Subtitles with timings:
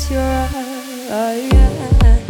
[0.00, 0.22] close your
[1.12, 2.29] eyes.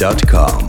[0.00, 0.59] www.thebeatmaker.com.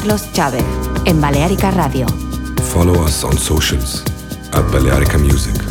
[0.00, 0.64] Carlos Chávez
[1.04, 2.06] en Balearica Radio.
[2.72, 4.02] Follow us on socials
[4.50, 5.69] at Balearica Music.